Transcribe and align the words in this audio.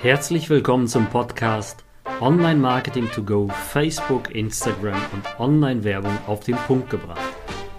Herzlich 0.00 0.48
willkommen 0.48 0.86
zum 0.86 1.10
Podcast 1.10 1.84
Online 2.20 2.60
Marketing 2.60 3.10
to 3.10 3.20
Go, 3.20 3.48
Facebook, 3.48 4.32
Instagram 4.32 5.00
und 5.12 5.40
Online-Werbung 5.40 6.16
auf 6.28 6.44
den 6.44 6.54
Punkt 6.54 6.88
gebracht. 6.88 7.34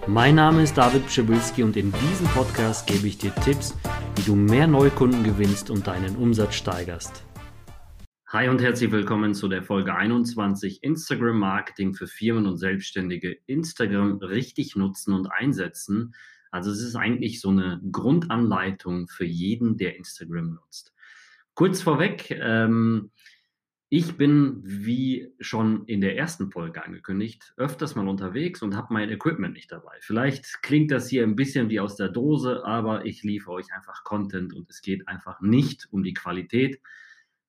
Mein 0.06 0.34
Name 0.34 0.62
ist 0.64 0.76
David 0.76 1.06
Pschibilski 1.06 1.62
und 1.62 1.78
in 1.78 1.90
diesem 1.90 2.26
Podcast 2.26 2.86
gebe 2.86 3.06
ich 3.06 3.16
dir 3.16 3.34
Tipps, 3.36 3.74
wie 4.16 4.22
du 4.22 4.36
mehr 4.36 4.66
Neukunden 4.66 5.24
gewinnst 5.24 5.70
und 5.70 5.86
deinen 5.86 6.14
Umsatz 6.16 6.56
steigerst. 6.56 7.24
Hi 8.26 8.50
und 8.50 8.60
herzlich 8.60 8.92
willkommen 8.92 9.32
zu 9.32 9.48
der 9.48 9.62
Folge 9.62 9.94
21 9.94 10.82
Instagram 10.82 11.38
Marketing 11.38 11.94
für 11.94 12.06
Firmen 12.06 12.46
und 12.46 12.58
Selbstständige. 12.58 13.38
Instagram 13.46 14.18
richtig 14.18 14.76
nutzen 14.76 15.14
und 15.14 15.32
einsetzen. 15.32 16.14
Also 16.50 16.70
es 16.70 16.82
ist 16.82 16.96
eigentlich 16.96 17.40
so 17.40 17.48
eine 17.48 17.80
Grundanleitung 17.90 19.08
für 19.08 19.24
jeden, 19.24 19.78
der 19.78 19.96
Instagram 19.96 20.56
nutzt. 20.56 20.92
Kurz 21.54 21.82
vorweg, 21.82 22.30
ähm, 22.30 23.10
ich 23.92 24.16
bin, 24.16 24.62
wie 24.62 25.34
schon 25.40 25.84
in 25.86 26.00
der 26.00 26.16
ersten 26.16 26.52
Folge 26.52 26.84
angekündigt, 26.84 27.52
öfters 27.56 27.96
mal 27.96 28.06
unterwegs 28.06 28.62
und 28.62 28.76
habe 28.76 28.94
mein 28.94 29.10
Equipment 29.10 29.54
nicht 29.54 29.72
dabei. 29.72 29.96
Vielleicht 30.00 30.62
klingt 30.62 30.92
das 30.92 31.08
hier 31.08 31.24
ein 31.24 31.34
bisschen 31.34 31.70
wie 31.70 31.80
aus 31.80 31.96
der 31.96 32.08
Dose, 32.08 32.64
aber 32.64 33.04
ich 33.04 33.24
liefere 33.24 33.54
euch 33.54 33.66
einfach 33.74 34.04
Content 34.04 34.54
und 34.54 34.70
es 34.70 34.80
geht 34.80 35.08
einfach 35.08 35.40
nicht 35.40 35.88
um 35.90 36.04
die 36.04 36.14
Qualität 36.14 36.80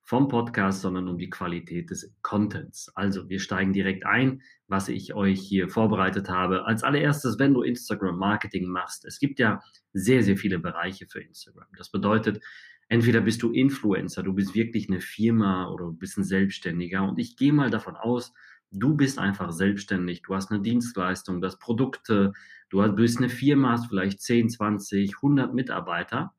vom 0.01 0.27
Podcast, 0.29 0.81
sondern 0.81 1.07
um 1.07 1.19
die 1.19 1.29
Qualität 1.29 1.91
des 1.91 2.11
Contents. 2.23 2.91
Also 2.95 3.29
wir 3.29 3.39
steigen 3.39 3.71
direkt 3.71 4.05
ein, 4.05 4.41
was 4.67 4.89
ich 4.89 5.13
euch 5.13 5.39
hier 5.39 5.69
vorbereitet 5.69 6.27
habe. 6.27 6.65
Als 6.65 6.83
allererstes, 6.83 7.37
wenn 7.37 7.53
du 7.53 7.61
Instagram 7.61 8.17
Marketing 8.17 8.67
machst, 8.67 9.05
es 9.05 9.19
gibt 9.19 9.37
ja 9.37 9.61
sehr, 9.93 10.23
sehr 10.23 10.37
viele 10.37 10.57
Bereiche 10.57 11.05
für 11.07 11.21
Instagram. 11.21 11.67
Das 11.77 11.91
bedeutet, 11.91 12.43
entweder 12.91 13.21
bist 13.21 13.41
du 13.41 13.51
Influencer, 13.51 14.21
du 14.21 14.33
bist 14.33 14.53
wirklich 14.53 14.89
eine 14.89 14.99
Firma 14.99 15.69
oder 15.69 15.85
du 15.85 15.93
bist 15.93 16.17
ein 16.17 16.25
Selbstständiger. 16.25 17.07
Und 17.07 17.19
ich 17.19 17.37
gehe 17.37 17.53
mal 17.53 17.69
davon 17.69 17.95
aus, 17.95 18.33
du 18.69 18.97
bist 18.97 19.17
einfach 19.17 19.53
selbstständig, 19.53 20.23
du 20.23 20.35
hast 20.35 20.51
eine 20.51 20.61
Dienstleistung, 20.61 21.39
du 21.39 21.47
hast 21.47 21.59
Produkte, 21.59 22.33
du 22.69 22.95
bist 22.95 23.19
eine 23.19 23.29
Firma, 23.29 23.71
hast 23.71 23.87
vielleicht 23.87 24.19
10, 24.19 24.49
20, 24.49 25.15
100 25.15 25.53
Mitarbeiter 25.53 26.35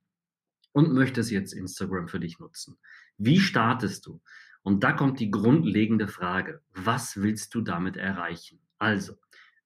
und 0.72 0.92
möchtest 0.92 1.30
jetzt 1.30 1.54
Instagram 1.54 2.06
für 2.06 2.20
dich 2.20 2.38
nutzen. 2.38 2.76
Wie 3.16 3.40
startest 3.40 4.04
du? 4.04 4.20
Und 4.62 4.84
da 4.84 4.92
kommt 4.92 5.20
die 5.20 5.30
grundlegende 5.30 6.06
Frage, 6.06 6.60
was 6.74 7.16
willst 7.16 7.54
du 7.54 7.62
damit 7.62 7.96
erreichen? 7.96 8.60
Also, 8.78 9.14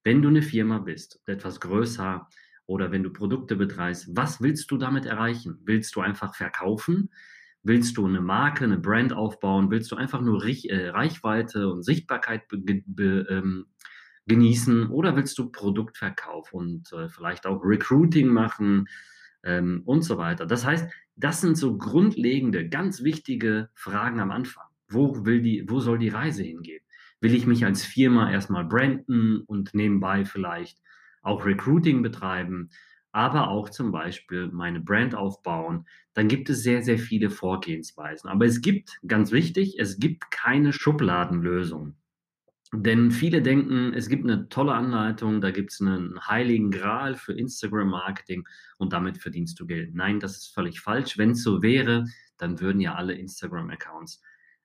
wenn 0.04 0.22
du 0.22 0.28
eine 0.28 0.42
Firma 0.42 0.78
bist, 0.78 1.20
etwas 1.26 1.58
größer, 1.58 2.28
oder 2.66 2.90
wenn 2.90 3.02
du 3.02 3.10
Produkte 3.10 3.56
betreibst, 3.56 4.08
was 4.16 4.40
willst 4.40 4.70
du 4.70 4.76
damit 4.76 5.06
erreichen? 5.06 5.60
Willst 5.64 5.94
du 5.96 6.00
einfach 6.00 6.34
verkaufen? 6.34 7.10
Willst 7.62 7.96
du 7.96 8.06
eine 8.06 8.20
Marke, 8.20 8.64
eine 8.64 8.78
Brand 8.78 9.12
aufbauen? 9.12 9.70
Willst 9.70 9.90
du 9.90 9.96
einfach 9.96 10.20
nur 10.20 10.44
äh, 10.44 10.88
Reichweite 10.88 11.68
und 11.68 11.82
Sichtbarkeit 11.82 12.42
ähm, 12.52 13.66
genießen? 14.26 14.88
Oder 14.90 15.16
willst 15.16 15.38
du 15.38 15.50
Produktverkauf 15.50 16.52
und 16.52 16.92
äh, 16.92 17.08
vielleicht 17.08 17.46
auch 17.46 17.60
Recruiting 17.64 18.28
machen 18.28 18.88
ähm, 19.42 19.82
und 19.84 20.02
so 20.02 20.18
weiter? 20.18 20.46
Das 20.46 20.64
heißt, 20.64 20.88
das 21.16 21.40
sind 21.40 21.56
so 21.56 21.76
grundlegende, 21.78 22.68
ganz 22.68 23.02
wichtige 23.02 23.70
Fragen 23.74 24.20
am 24.20 24.30
Anfang. 24.30 24.66
Wo, 24.88 25.24
will 25.24 25.42
die, 25.42 25.64
wo 25.68 25.80
soll 25.80 25.98
die 25.98 26.10
Reise 26.10 26.42
hingehen? 26.44 26.82
Will 27.20 27.34
ich 27.34 27.46
mich 27.46 27.64
als 27.64 27.84
Firma 27.84 28.30
erstmal 28.30 28.64
branden 28.64 29.40
und 29.40 29.74
nebenbei 29.74 30.24
vielleicht 30.24 30.78
auch 31.26 31.44
Recruiting 31.44 32.02
betreiben, 32.02 32.70
aber 33.12 33.48
auch 33.48 33.70
zum 33.70 33.92
Beispiel 33.92 34.48
meine 34.48 34.80
Brand 34.80 35.14
aufbauen, 35.14 35.86
dann 36.14 36.28
gibt 36.28 36.50
es 36.50 36.62
sehr, 36.62 36.82
sehr 36.82 36.98
viele 36.98 37.30
Vorgehensweisen. 37.30 38.28
Aber 38.28 38.44
es 38.44 38.60
gibt, 38.60 38.98
ganz 39.06 39.32
wichtig, 39.32 39.78
es 39.78 39.98
gibt 39.98 40.30
keine 40.30 40.72
Schubladenlösung. 40.72 41.96
Denn 42.72 43.10
viele 43.10 43.42
denken, 43.42 43.94
es 43.94 44.08
gibt 44.08 44.24
eine 44.24 44.48
tolle 44.48 44.74
Anleitung, 44.74 45.40
da 45.40 45.50
gibt 45.50 45.72
es 45.72 45.80
einen 45.80 46.20
heiligen 46.26 46.70
Gral 46.70 47.14
für 47.14 47.32
Instagram-Marketing 47.32 48.46
und 48.76 48.92
damit 48.92 49.18
verdienst 49.18 49.58
du 49.60 49.66
Geld. 49.66 49.94
Nein, 49.94 50.20
das 50.20 50.36
ist 50.36 50.54
völlig 50.54 50.80
falsch. 50.80 51.16
Wenn 51.16 51.30
es 51.30 51.42
so 51.42 51.62
wäre, 51.62 52.04
dann 52.38 52.60
würden 52.60 52.80
ja 52.80 52.96
alle 52.96 53.14
Instagram-Accounts 53.14 54.20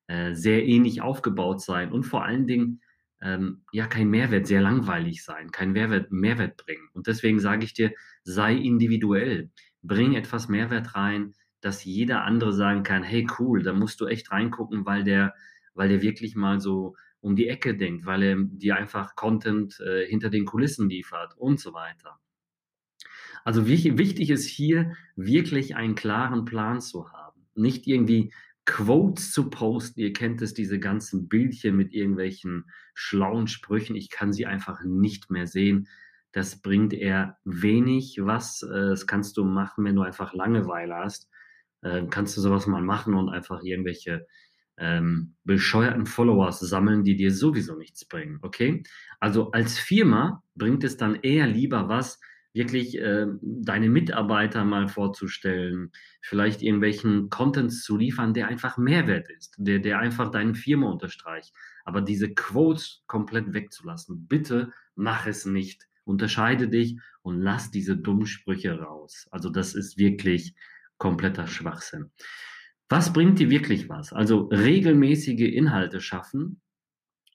äh, 0.08 0.34
sehr 0.34 0.66
ähnlich 0.66 1.02
aufgebaut 1.02 1.62
sein 1.62 1.92
und 1.92 2.04
vor 2.04 2.26
allen 2.26 2.48
Dingen 2.48 2.82
ähm, 3.22 3.64
ja 3.72 3.88
kein 3.88 4.10
Mehrwert, 4.10 4.48
sehr 4.48 4.62
langweilig 4.62 5.24
sein, 5.24 5.52
kein 5.52 5.72
Mehrwert, 5.72 6.12
Mehrwert 6.12 6.58
bringen. 6.58 6.90
Und 6.94 7.08
deswegen 7.08 7.40
sage 7.40 7.64
ich 7.64 7.74
dir, 7.74 7.92
sei 8.24 8.54
individuell, 8.54 9.50
bring 9.84 10.16
etwas 10.16 10.48
Mehrwert 10.50 10.96
rein, 10.96 11.34
dass 11.62 11.86
jeder 11.86 12.24
andere 12.24 12.54
sagen 12.54 12.84
kann, 12.84 13.04
hey 13.04 13.28
cool, 13.40 13.64
da 13.64 13.74
musst 13.74 14.02
du 14.02 14.08
echt 14.08 14.32
reingucken, 14.32 14.86
weil 14.86 15.04
der, 15.04 15.34
weil 15.74 15.90
der 15.90 16.02
wirklich 16.02 16.36
mal 16.36 16.60
so 16.60 16.96
um 17.20 17.36
die 17.36 17.48
Ecke 17.48 17.78
denkt, 17.78 18.06
weil 18.06 18.24
er 18.24 18.36
dir 18.40 18.76
einfach 18.76 19.16
Content 19.16 19.80
äh, 19.80 20.06
hinter 20.08 20.30
den 20.30 20.46
Kulissen 20.46 20.90
liefert 20.90 21.38
und 21.38 21.60
so 21.60 21.74
weiter. 21.74 22.20
Also 23.44 23.68
wichtig 23.68 24.30
ist 24.30 24.46
hier 24.46 24.96
wirklich 25.16 25.76
einen 25.76 25.96
klaren 25.96 26.46
Plan 26.46 26.82
zu 26.82 27.12
haben. 27.12 27.48
Nicht 27.56 27.88
irgendwie 27.88 28.34
Quotes 28.66 29.32
zu 29.32 29.50
posten. 29.50 30.00
Ihr 30.00 30.14
kennt 30.14 30.42
es, 30.42 30.54
diese 30.54 30.80
ganzen 30.80 31.28
Bildchen 31.28 31.76
mit 31.76 31.94
irgendwelchen 31.94 32.66
schlauen 32.94 33.48
Sprüchen. 33.48 33.96
Ich 33.96 34.10
kann 34.10 34.34
sie 34.34 34.46
einfach 34.46 34.84
nicht 34.84 35.32
mehr 35.32 35.48
sehen. 35.48 35.88
Das 36.32 36.62
bringt 36.62 36.94
eher 36.94 37.38
wenig 37.44 38.20
was. 38.22 38.64
Äh, 38.64 38.90
das 38.90 39.08
kannst 39.08 39.38
du 39.38 39.44
machen, 39.44 39.84
wenn 39.84 39.96
du 39.96 40.04
einfach 40.04 40.34
Langeweile 40.34 40.96
hast. 40.96 41.30
Äh, 41.82 42.06
kannst 42.10 42.38
du 42.38 42.42
sowas 42.42 42.68
mal 42.68 42.82
machen 42.82 43.16
und 43.16 43.30
einfach 43.30 43.64
irgendwelche 43.64 44.28
ähm, 44.78 45.36
bescheuerten 45.44 46.06
Followers 46.06 46.60
sammeln, 46.60 47.04
die 47.04 47.16
dir 47.16 47.34
sowieso 47.34 47.76
nichts 47.76 48.06
bringen. 48.06 48.40
Okay? 48.42 48.84
Also 49.20 49.52
als 49.52 49.80
Firma 49.80 50.44
bringt 50.56 50.84
es 50.84 50.98
dann 50.98 51.16
eher 51.16 51.48
lieber 51.48 51.90
was, 51.90 52.20
wirklich 52.54 52.98
äh, 52.98 53.28
deine 53.42 53.90
Mitarbeiter 53.90 54.66
mal 54.66 54.88
vorzustellen, 54.88 55.92
vielleicht 56.22 56.62
irgendwelchen 56.62 57.30
Contents 57.30 57.84
zu 57.84 57.98
liefern, 57.98 58.34
der 58.34 58.48
einfach 58.48 58.78
Mehrwert 58.78 59.30
ist, 59.30 59.56
der, 59.58 59.80
der 59.80 60.00
einfach 60.00 60.32
deine 60.32 60.56
Firma 60.56 60.90
unterstreicht. 60.90 61.54
Aber 61.86 62.02
diese 62.02 62.34
Quotes 62.34 63.04
komplett 63.08 63.54
wegzulassen, 63.54 64.28
bitte 64.28 64.72
mach 64.96 65.28
es 65.28 65.46
nicht. 65.46 65.88
Unterscheide 66.04 66.68
dich 66.68 67.00
und 67.22 67.40
lass 67.40 67.72
diese 67.72 67.96
dummen 67.96 68.26
Sprüche 68.26 68.80
raus. 68.80 69.28
Also 69.32 69.50
das 69.50 69.76
ist 69.76 69.98
wirklich 69.98 70.56
kompletter 70.98 71.48
Schwachsinn. 71.48 72.12
Was 72.90 73.14
bringt 73.14 73.40
dir 73.40 73.50
wirklich 73.50 73.88
was? 73.88 74.12
Also 74.12 74.48
regelmäßige 74.48 75.54
Inhalte 75.54 76.02
schaffen, 76.02 76.62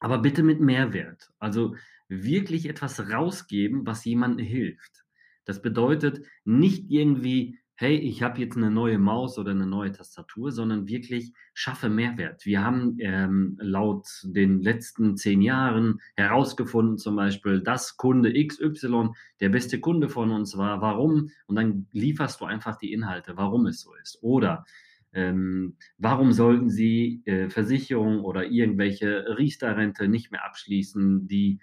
aber 0.00 0.18
bitte 0.18 0.42
mit 0.42 0.60
Mehrwert. 0.60 1.30
Also 1.38 1.74
wirklich 2.08 2.68
etwas 2.68 3.10
rausgeben, 3.10 3.86
was 3.86 4.04
jemandem 4.04 4.46
hilft. 4.46 5.05
Das 5.46 5.62
bedeutet 5.62 6.26
nicht 6.44 6.90
irgendwie, 6.90 7.58
hey, 7.76 7.96
ich 7.96 8.22
habe 8.22 8.40
jetzt 8.40 8.56
eine 8.56 8.70
neue 8.70 8.98
Maus 8.98 9.38
oder 9.38 9.52
eine 9.52 9.66
neue 9.66 9.92
Tastatur, 9.92 10.50
sondern 10.50 10.88
wirklich 10.88 11.32
schaffe 11.54 11.88
Mehrwert. 11.88 12.44
Wir 12.44 12.64
haben 12.64 12.96
ähm, 13.00 13.56
laut 13.60 14.06
den 14.24 14.60
letzten 14.62 15.16
zehn 15.16 15.42
Jahren 15.42 16.00
herausgefunden, 16.16 16.98
zum 16.98 17.16
Beispiel, 17.16 17.60
dass 17.60 17.96
Kunde 17.96 18.32
XY 18.32 19.10
der 19.40 19.50
beste 19.50 19.78
Kunde 19.78 20.08
von 20.08 20.30
uns 20.30 20.56
war. 20.56 20.80
Warum? 20.80 21.30
Und 21.46 21.56
dann 21.56 21.86
lieferst 21.92 22.40
du 22.40 22.46
einfach 22.46 22.76
die 22.76 22.92
Inhalte, 22.92 23.36
warum 23.36 23.66
es 23.66 23.80
so 23.82 23.94
ist. 24.02 24.18
Oder 24.22 24.64
ähm, 25.12 25.76
warum 25.98 26.32
sollten 26.32 26.70
Sie 26.70 27.22
äh, 27.26 27.50
Versicherung 27.50 28.24
oder 28.24 28.46
irgendwelche 28.46 29.36
Riester-Rente 29.38 30.08
nicht 30.08 30.32
mehr 30.32 30.44
abschließen? 30.44 31.28
Die 31.28 31.60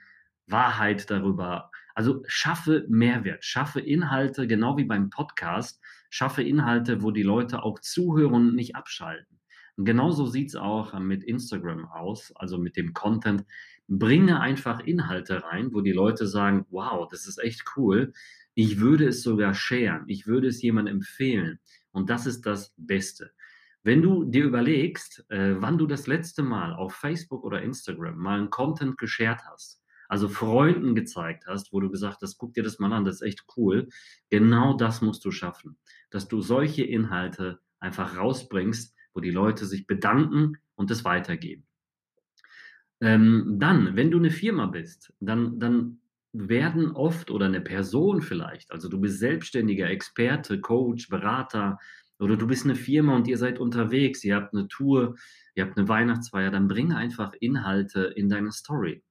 Wahrheit 0.47 1.09
darüber 1.09 1.71
also 1.93 2.23
schaffe 2.27 2.85
Mehrwert, 2.89 3.45
schaffe 3.45 3.79
Inhalte, 3.79 4.47
genau 4.47 4.77
wie 4.77 4.85
beim 4.85 5.09
Podcast, 5.09 5.81
schaffe 6.09 6.43
Inhalte, 6.43 7.01
wo 7.01 7.11
die 7.11 7.23
Leute 7.23 7.63
auch 7.63 7.79
zuhören 7.79 8.33
und 8.33 8.55
nicht 8.55 8.75
abschalten. 8.75 9.39
Und 9.75 9.85
genauso 9.85 10.27
sieht 10.27 10.49
es 10.49 10.55
auch 10.55 10.97
mit 11.00 11.23
Instagram 11.23 11.85
aus, 11.85 12.31
also 12.35 12.57
mit 12.57 12.77
dem 12.77 12.94
Content. 12.94 13.45
Bringe 13.88 14.39
einfach 14.39 14.79
Inhalte 14.79 15.44
rein, 15.44 15.73
wo 15.73 15.81
die 15.81 15.91
Leute 15.91 16.27
sagen, 16.27 16.65
wow, 16.69 17.07
das 17.09 17.27
ist 17.27 17.39
echt 17.39 17.63
cool. 17.75 18.13
Ich 18.53 18.79
würde 18.79 19.07
es 19.07 19.23
sogar 19.23 19.53
sharen, 19.53 20.03
ich 20.07 20.27
würde 20.27 20.47
es 20.47 20.62
jemandem 20.62 20.97
empfehlen. 20.97 21.59
Und 21.91 22.09
das 22.09 22.25
ist 22.25 22.45
das 22.45 22.73
Beste. 22.77 23.31
Wenn 23.81 24.01
du 24.01 24.23
dir 24.23 24.45
überlegst, 24.45 25.25
äh, 25.29 25.56
wann 25.59 25.77
du 25.77 25.88
das 25.88 26.07
letzte 26.07 26.41
Mal 26.41 26.73
auf 26.73 26.94
Facebook 26.94 27.44
oder 27.44 27.62
Instagram 27.62 28.18
mal 28.18 28.39
einen 28.39 28.50
Content 28.50 28.97
geshared 28.97 29.41
hast, 29.51 29.82
also 30.13 30.30
Freunden 30.30 30.94
gezeigt 30.94 31.48
hast, 31.48 31.74
wo 31.74 31.80
du 31.80 31.89
gesagt 31.89 32.21
hast, 32.21 32.38
guck 32.38 32.54
dir 32.54 32.62
das 32.62 32.77
mal 32.77 32.94
an, 32.94 33.04
das 33.04 33.15
ist 33.15 33.21
echt 33.24 33.45
cool. 33.57 33.89
Genau 34.30 34.77
das 34.77 35.01
musst 35.01 35.25
du 35.25 35.31
schaffen, 35.31 35.75
dass 36.12 36.27
du 36.27 36.39
solche 36.39 36.83
Inhalte 36.83 37.57
einfach 37.80 38.15
rausbringst, 38.15 38.95
wo 39.15 39.21
die 39.21 39.31
Leute 39.31 39.65
sich 39.65 39.88
bedanken 39.88 40.57
und 40.75 40.92
es 40.92 41.04
weitergeben. 41.04 41.65
Ähm, 43.01 43.56
dann, 43.57 43.95
wenn 43.95 44.12
du 44.12 44.19
eine 44.19 44.30
Firma 44.30 44.68
bist, 44.68 45.12
dann, 45.19 45.60
dann 45.60 46.00
werden 46.31 46.92
oft 46.92 47.31
oder 47.31 47.48
eine 47.48 47.62
Person 47.62 48.21
vielleicht, 48.21 48.71
also 48.71 48.89
du 48.89 49.01
bist 49.01 49.18
selbstständiger 49.18 49.89
Experte, 49.89 50.62
Coach, 50.62 51.09
Berater, 51.09 51.80
Oder 52.19 52.38
du 52.38 52.45
bist 52.45 52.66
eine 52.66 52.75
Firma 52.75 53.16
und 53.16 53.27
ihr 53.27 53.38
seid 53.39 53.57
unterwegs, 53.59 54.24
ihr 54.24 54.36
habt 54.36 54.54
eine 54.54 54.68
Tour, 54.68 55.16
ihr 55.56 55.66
habt 55.66 55.75
eine 55.75 55.88
Weihnachtsfeier, 55.88 56.51
dann 56.51 56.68
bring 56.68 56.94
einfach 56.94 57.33
Inhalte 57.39 58.13
in 58.16 58.30
deine 58.30 58.51
Story. 58.51 59.01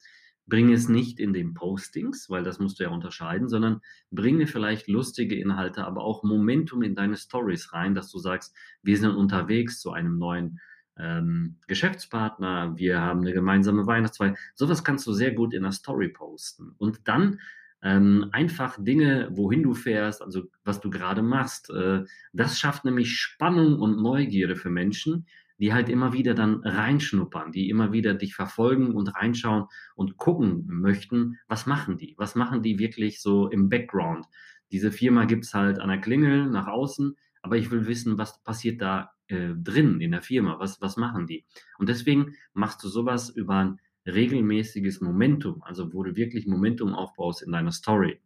Bring 0.46 0.72
es 0.72 0.88
nicht 0.88 1.20
in 1.20 1.32
den 1.32 1.54
Postings, 1.54 2.28
weil 2.28 2.42
das 2.42 2.58
musst 2.58 2.80
du 2.80 2.84
ja 2.84 2.90
unterscheiden, 2.90 3.48
sondern 3.48 3.80
bringe 4.10 4.46
vielleicht 4.46 4.88
lustige 4.88 5.36
Inhalte, 5.38 5.84
aber 5.84 6.02
auch 6.02 6.22
Momentum 6.24 6.82
in 6.82 6.94
deine 6.94 7.16
Stories 7.16 7.72
rein, 7.72 7.94
dass 7.94 8.10
du 8.10 8.18
sagst, 8.18 8.54
wir 8.82 8.96
sind 8.96 9.14
unterwegs 9.14 9.80
zu 9.80 9.92
einem 9.92 10.18
neuen 10.18 10.60
ähm, 10.98 11.56
Geschäftspartner, 11.68 12.76
wir 12.76 13.00
haben 13.00 13.20
eine 13.20 13.32
gemeinsame 13.32 13.86
Weihnachtsfeier. 13.86 14.34
Sowas 14.54 14.84
kannst 14.84 15.06
du 15.06 15.12
sehr 15.12 15.32
gut 15.32 15.54
in 15.54 15.62
der 15.62 15.72
Story 15.72 16.08
posten. 16.08 16.74
Und 16.78 17.08
dann 17.08 17.38
ähm, 17.82 18.28
einfach 18.32 18.76
Dinge, 18.78 19.28
wohin 19.32 19.62
du 19.62 19.74
fährst, 19.74 20.22
also 20.22 20.44
was 20.64 20.80
du 20.80 20.90
gerade 20.90 21.22
machst. 21.22 21.70
Äh, 21.70 22.04
das 22.32 22.58
schafft 22.58 22.84
nämlich 22.84 23.16
Spannung 23.16 23.80
und 23.80 24.00
Neugierde 24.00 24.54
für 24.56 24.70
Menschen, 24.70 25.26
die 25.62 25.72
halt 25.72 25.88
immer 25.88 26.12
wieder 26.12 26.34
dann 26.34 26.56
reinschnuppern, 26.64 27.52
die 27.52 27.70
immer 27.70 27.92
wieder 27.92 28.14
dich 28.14 28.34
verfolgen 28.34 28.96
und 28.96 29.14
reinschauen 29.14 29.66
und 29.94 30.16
gucken 30.16 30.66
möchten, 30.66 31.38
was 31.46 31.66
machen 31.66 31.98
die? 31.98 32.16
Was 32.18 32.34
machen 32.34 32.64
die 32.64 32.80
wirklich 32.80 33.22
so 33.22 33.48
im 33.48 33.68
Background? 33.68 34.26
Diese 34.72 34.90
Firma 34.90 35.24
gibt's 35.24 35.54
halt 35.54 35.78
an 35.78 35.88
der 35.88 36.00
Klingel 36.00 36.50
nach 36.50 36.66
außen, 36.66 37.16
aber 37.42 37.58
ich 37.58 37.70
will 37.70 37.86
wissen, 37.86 38.18
was 38.18 38.42
passiert 38.42 38.82
da 38.82 39.12
äh, 39.28 39.50
drin 39.54 40.00
in 40.00 40.10
der 40.10 40.22
Firma? 40.22 40.58
Was, 40.58 40.80
was 40.80 40.96
machen 40.96 41.28
die? 41.28 41.46
Und 41.78 41.88
deswegen 41.88 42.34
machst 42.54 42.82
du 42.82 42.88
sowas 42.88 43.30
über 43.30 43.54
ein 43.54 43.78
regelmäßiges 44.04 45.00
Momentum, 45.00 45.62
also 45.62 45.92
wo 45.92 46.02
du 46.02 46.16
wirklich 46.16 46.48
Momentum 46.48 46.92
aufbaust 46.92 47.40
in 47.40 47.52
deiner 47.52 47.70
Story. 47.70 48.20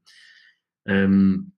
Ähm, 0.86 1.52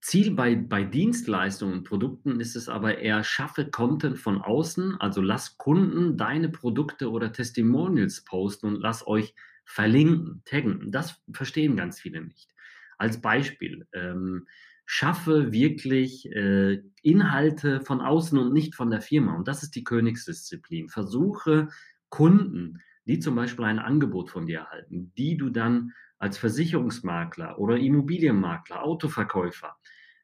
Ziel 0.00 0.30
bei, 0.32 0.56
bei 0.56 0.82
Dienstleistungen 0.82 1.74
und 1.74 1.84
Produkten 1.84 2.40
ist 2.40 2.56
es 2.56 2.68
aber 2.68 2.98
eher, 2.98 3.22
schaffe 3.22 3.70
Content 3.70 4.18
von 4.18 4.40
außen, 4.40 5.00
also 5.00 5.20
lass 5.20 5.58
Kunden 5.58 6.16
deine 6.16 6.48
Produkte 6.48 7.10
oder 7.10 7.32
Testimonials 7.32 8.24
posten 8.24 8.66
und 8.66 8.76
lass 8.76 9.06
euch 9.06 9.34
verlinken, 9.64 10.42
taggen. 10.44 10.90
Das 10.90 11.20
verstehen 11.32 11.76
ganz 11.76 12.00
viele 12.00 12.22
nicht. 12.22 12.50
Als 12.98 13.20
Beispiel, 13.20 13.86
ähm, 13.92 14.46
schaffe 14.92 15.52
wirklich 15.52 16.26
äh, 16.32 16.82
Inhalte 17.02 17.80
von 17.80 18.00
außen 18.00 18.36
und 18.36 18.52
nicht 18.52 18.74
von 18.74 18.90
der 18.90 19.00
Firma. 19.00 19.36
Und 19.36 19.46
das 19.46 19.62
ist 19.62 19.76
die 19.76 19.84
Königsdisziplin. 19.84 20.88
Versuche 20.88 21.68
Kunden, 22.08 22.82
die 23.04 23.20
zum 23.20 23.36
Beispiel 23.36 23.66
ein 23.66 23.78
Angebot 23.78 24.30
von 24.30 24.46
dir 24.46 24.58
erhalten, 24.60 25.12
die 25.16 25.36
du 25.36 25.50
dann 25.50 25.92
als 26.20 26.38
Versicherungsmakler 26.38 27.58
oder 27.58 27.76
Immobilienmakler, 27.76 28.84
Autoverkäufer, 28.84 29.76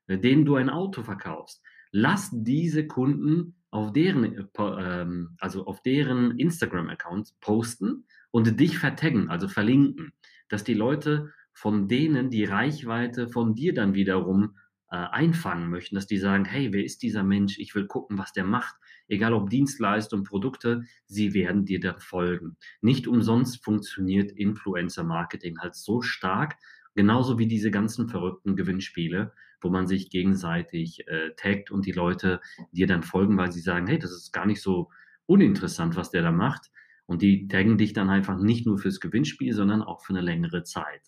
äh, 0.07 0.19
denen 0.19 0.45
du 0.45 0.55
ein 0.55 0.71
Auto 0.71 1.03
verkaufst, 1.03 1.63
lass 1.91 2.31
diese 2.33 2.87
Kunden 2.87 3.57
auf 3.71 3.93
deren, 3.93 4.25
äh, 4.25 4.45
ähm, 4.59 5.37
also 5.41 5.67
auf 5.67 5.83
deren 5.83 6.39
Instagram-Accounts 6.39 7.33
posten 7.41 8.05
und 8.31 8.61
dich 8.61 8.79
vertaggen, 8.79 9.29
also 9.29 9.49
verlinken, 9.49 10.13
dass 10.49 10.63
die 10.63 10.75
Leute 10.75 11.33
von 11.53 11.89
denen 11.89 12.31
die 12.31 12.45
Reichweite 12.45 13.29
von 13.29 13.55
dir 13.55 13.73
dann 13.73 13.95
wiederum 13.95 14.57
äh, 14.91 14.97
einfangen 14.97 15.71
möchten, 15.71 15.95
dass 15.95 16.07
die 16.07 16.19
sagen, 16.19 16.45
hey, 16.45 16.73
wer 16.73 16.85
ist 16.85 17.03
dieser 17.03 17.23
Mensch? 17.23 17.59
Ich 17.59 17.75
will 17.75 17.87
gucken, 17.87 18.19
was 18.19 18.35
der 18.35 18.45
macht. 18.45 18.77
Egal 19.09 19.35
ob 19.35 19.51
Dienstleistungen, 19.51 20.25
Produkte, 20.25 20.85
sie 21.07 21.35
werden 21.35 21.65
dir 21.65 21.81
dann 21.81 22.01
folgen. 22.01 22.57
Nicht 22.81 23.07
umsonst 23.07 23.63
funktioniert 23.65 24.33
Influencer-Marketing 24.33 25.59
halt 25.61 25.75
so 25.75 26.03
stark, 26.03 26.57
genauso 26.95 27.39
wie 27.39 27.47
diese 27.47 27.71
ganzen 27.71 28.09
verrückten 28.09 28.57
Gewinnspiele, 28.57 29.33
wo 29.61 29.71
man 29.71 29.87
sich 29.87 30.11
gegenseitig 30.11 31.07
äh, 31.09 31.31
taggt 31.37 31.71
und 31.71 31.87
die 31.87 31.93
Leute 31.93 32.41
dir 32.73 32.87
dann 32.87 33.03
folgen, 33.03 33.37
weil 33.37 33.53
sie 33.53 33.61
sagen, 33.61 33.87
hey, 33.87 33.99
das 33.99 34.13
ist 34.13 34.33
gar 34.33 34.47
nicht 34.47 34.61
so 34.61 34.91
uninteressant, 35.27 35.97
was 35.97 36.11
der 36.11 36.23
da 36.23 36.33
macht. 36.33 36.71
Und 37.07 37.23
die 37.23 37.47
taggen 37.47 37.79
dich 37.79 37.93
dann 37.93 38.11
einfach 38.11 38.39
nicht 38.39 38.67
nur 38.67 38.79
fürs 38.79 39.01
Gewinnspiel, 39.01 39.53
sondern 39.53 39.83
auch 39.83 40.03
für 40.05 40.13
eine 40.13 40.21
längere 40.23 40.65
Zeit. 40.65 41.03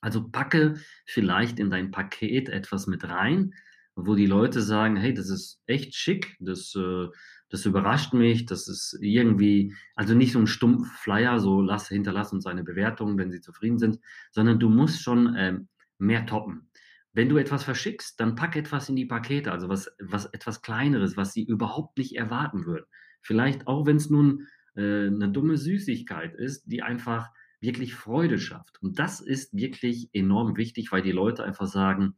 Also 0.00 0.28
packe 0.28 0.74
vielleicht 1.06 1.58
in 1.58 1.70
dein 1.70 1.90
Paket 1.90 2.48
etwas 2.48 2.86
mit 2.86 3.04
rein, 3.08 3.54
wo 3.96 4.14
die 4.14 4.26
Leute 4.26 4.60
sagen, 4.60 4.96
hey, 4.96 5.14
das 5.14 5.28
ist 5.28 5.62
echt 5.66 5.94
schick, 5.94 6.36
das, 6.40 6.74
äh, 6.74 7.08
das 7.48 7.66
überrascht 7.66 8.12
mich, 8.12 8.46
das 8.46 8.68
ist 8.68 8.98
irgendwie, 9.00 9.74
also 9.94 10.14
nicht 10.14 10.32
so 10.32 10.40
ein 10.40 10.46
stumpf 10.46 10.88
Flyer, 10.98 11.38
so 11.38 11.60
lass, 11.60 11.88
hinterlass 11.88 12.32
uns 12.32 12.46
eine 12.46 12.64
Bewertung, 12.64 13.16
wenn 13.18 13.30
sie 13.30 13.40
zufrieden 13.40 13.78
sind, 13.78 14.00
sondern 14.32 14.58
du 14.58 14.68
musst 14.68 15.02
schon 15.02 15.34
ähm, 15.38 15.68
mehr 15.98 16.26
toppen. 16.26 16.70
Wenn 17.12 17.28
du 17.28 17.36
etwas 17.36 17.62
verschickst, 17.62 18.18
dann 18.18 18.34
pack 18.34 18.56
etwas 18.56 18.88
in 18.88 18.96
die 18.96 19.06
Pakete, 19.06 19.52
also 19.52 19.68
was, 19.68 19.88
was 20.00 20.26
etwas 20.26 20.62
Kleineres, 20.62 21.16
was 21.16 21.32
sie 21.32 21.44
überhaupt 21.44 21.96
nicht 21.96 22.16
erwarten 22.16 22.66
würden. 22.66 22.86
Vielleicht 23.22 23.68
auch, 23.68 23.86
wenn 23.86 23.96
es 23.96 24.10
nun 24.10 24.48
äh, 24.74 25.06
eine 25.06 25.28
dumme 25.28 25.56
Süßigkeit 25.56 26.34
ist, 26.34 26.64
die 26.66 26.82
einfach 26.82 27.30
wirklich 27.60 27.94
Freude 27.94 28.38
schafft. 28.38 28.82
Und 28.82 28.98
das 28.98 29.20
ist 29.20 29.54
wirklich 29.54 30.10
enorm 30.12 30.56
wichtig, 30.56 30.90
weil 30.90 31.02
die 31.02 31.12
Leute 31.12 31.44
einfach 31.44 31.66
sagen, 31.66 32.14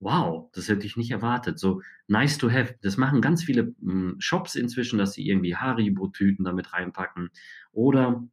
wow, 0.00 0.50
das 0.52 0.68
hätte 0.68 0.86
ich 0.86 0.96
nicht 0.96 1.10
erwartet. 1.10 1.58
So 1.58 1.82
nice 2.06 2.38
to 2.38 2.50
have. 2.50 2.74
Das 2.82 2.96
machen 2.96 3.20
ganz 3.20 3.44
viele 3.44 3.74
hm, 3.80 4.16
Shops 4.18 4.54
inzwischen, 4.54 4.98
dass 4.98 5.14
sie 5.14 5.26
irgendwie 5.26 5.56
Haribo-Tüten 5.56 6.44
damit 6.44 6.72
reinpacken 6.72 7.30
oder 7.72 8.26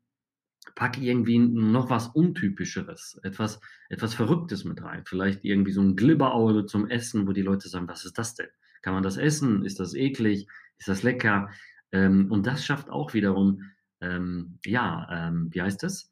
packe 0.76 1.02
irgendwie 1.02 1.40
noch 1.40 1.90
was 1.90 2.08
Untypischeres, 2.08 3.20
etwas, 3.24 3.60
etwas 3.90 4.14
Verrücktes 4.14 4.64
mit 4.64 4.82
rein. 4.82 5.04
Vielleicht 5.06 5.44
irgendwie 5.44 5.72
so 5.72 5.82
ein 5.82 5.96
Glibberauge 5.96 6.66
zum 6.66 6.90
Essen, 6.90 7.28
wo 7.28 7.34
die 7.34 7.42
Leute 7.42 7.68
sagen, 7.70 7.88
was 7.88 8.06
ist 8.06 8.18
das 8.18 8.36
denn? 8.36 8.48
Kann 8.82 8.94
man 8.94 9.04
das 9.04 9.18
essen? 9.18 9.66
Ist 9.66 9.80
das 9.80 9.94
eklig? 9.94 10.48
Ist 10.78 10.88
das 10.88 11.04
lecker? 11.04 11.50
Ähm, 11.92 12.32
und 12.32 12.48
das 12.48 12.66
schafft 12.66 12.90
auch 12.90 13.14
wiederum, 13.14 13.62
ähm, 14.02 14.60
ja, 14.66 15.08
ähm, 15.12 15.50
wie 15.52 15.62
heißt 15.62 15.84
das? 15.84 16.12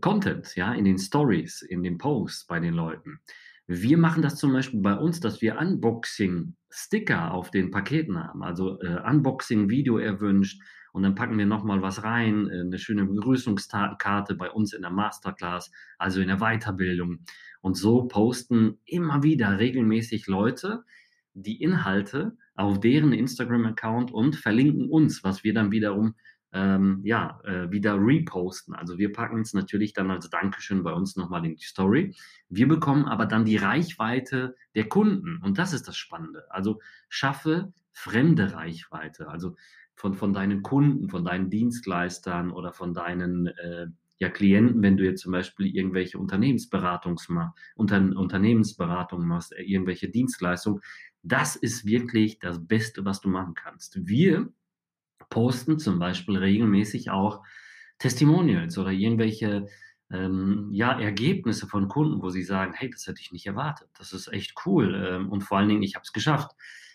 Content, 0.00 0.54
ja, 0.56 0.72
in 0.72 0.84
den 0.84 0.98
Stories, 0.98 1.62
in 1.62 1.82
den 1.82 1.98
Posts 1.98 2.46
bei 2.46 2.60
den 2.60 2.74
Leuten. 2.74 3.20
Wir 3.72 3.98
machen 3.98 4.20
das 4.20 4.34
zum 4.34 4.52
Beispiel 4.52 4.80
bei 4.80 4.96
uns, 4.96 5.20
dass 5.20 5.40
wir 5.40 5.56
Unboxing-Sticker 5.56 7.30
auf 7.30 7.52
den 7.52 7.70
Paketen 7.70 8.18
haben, 8.18 8.42
also 8.42 8.80
äh, 8.80 9.00
Unboxing-Video 9.08 9.98
erwünscht 9.98 10.60
und 10.92 11.04
dann 11.04 11.14
packen 11.14 11.38
wir 11.38 11.46
nochmal 11.46 11.80
was 11.80 12.02
rein, 12.02 12.48
äh, 12.48 12.62
eine 12.62 12.80
schöne 12.80 13.04
Begrüßungskarte 13.04 14.34
bei 14.34 14.50
uns 14.50 14.72
in 14.72 14.82
der 14.82 14.90
Masterclass, 14.90 15.70
also 15.98 16.20
in 16.20 16.26
der 16.26 16.38
Weiterbildung. 16.38 17.20
Und 17.60 17.76
so 17.76 18.08
posten 18.08 18.80
immer 18.86 19.22
wieder 19.22 19.60
regelmäßig 19.60 20.26
Leute 20.26 20.82
die 21.34 21.62
Inhalte 21.62 22.36
auf 22.56 22.80
deren 22.80 23.12
Instagram-Account 23.12 24.10
und 24.10 24.34
verlinken 24.34 24.90
uns, 24.90 25.22
was 25.22 25.44
wir 25.44 25.54
dann 25.54 25.70
wiederum 25.70 26.16
ähm, 26.52 27.00
ja, 27.04 27.40
äh, 27.44 27.70
wieder 27.70 27.96
reposten. 27.98 28.74
Also 28.74 28.98
wir 28.98 29.12
packen 29.12 29.40
es 29.40 29.54
natürlich 29.54 29.92
dann 29.92 30.10
als 30.10 30.28
Dankeschön 30.30 30.82
bei 30.82 30.92
uns 30.92 31.16
nochmal 31.16 31.44
in 31.44 31.56
die 31.56 31.64
Story. 31.64 32.14
Wir 32.48 32.66
bekommen 32.66 33.04
aber 33.04 33.26
dann 33.26 33.44
die 33.44 33.56
Reichweite 33.56 34.56
der 34.74 34.88
Kunden 34.88 35.40
und 35.42 35.58
das 35.58 35.72
ist 35.72 35.86
das 35.86 35.96
Spannende. 35.96 36.44
Also 36.50 36.80
schaffe 37.08 37.72
fremde 37.92 38.54
Reichweite, 38.54 39.28
also 39.28 39.56
von, 39.94 40.14
von 40.14 40.32
deinen 40.32 40.62
Kunden, 40.62 41.08
von 41.08 41.24
deinen 41.24 41.50
Dienstleistern 41.50 42.50
oder 42.50 42.72
von 42.72 42.94
deinen 42.94 43.46
äh, 43.48 43.86
ja, 44.18 44.28
Klienten, 44.28 44.82
wenn 44.82 44.96
du 44.96 45.04
jetzt 45.04 45.22
zum 45.22 45.32
Beispiel 45.32 45.66
irgendwelche 45.74 46.18
Unternehmensberatungs 46.18 47.28
unter, 47.74 47.98
Unternehmensberatungen 47.98 49.26
machst, 49.26 49.52
äh, 49.52 49.62
irgendwelche 49.62 50.08
Dienstleistungen, 50.08 50.80
das 51.22 51.56
ist 51.56 51.84
wirklich 51.84 52.38
das 52.38 52.66
Beste, 52.66 53.04
was 53.04 53.20
du 53.20 53.28
machen 53.28 53.54
kannst. 53.54 54.06
Wir 54.06 54.52
posten 55.30 55.78
zum 55.78 55.98
Beispiel 55.98 56.36
regelmäßig 56.36 57.10
auch 57.10 57.42
Testimonials 57.98 58.76
oder 58.78 58.90
irgendwelche 58.90 59.66
ähm, 60.10 60.68
ja, 60.72 60.98
Ergebnisse 60.98 61.66
von 61.66 61.88
Kunden, 61.88 62.20
wo 62.20 62.30
sie 62.30 62.42
sagen, 62.42 62.72
hey, 62.74 62.90
das 62.90 63.06
hätte 63.06 63.20
ich 63.20 63.32
nicht 63.32 63.46
erwartet. 63.46 63.88
Das 63.96 64.12
ist 64.12 64.28
echt 64.28 64.54
cool 64.66 64.94
ähm, 64.94 65.30
und 65.30 65.42
vor 65.42 65.58
allen 65.58 65.68
Dingen, 65.68 65.82
ich 65.82 65.94
habe 65.94 66.02
es 66.02 66.12
geschafft. 66.12 66.50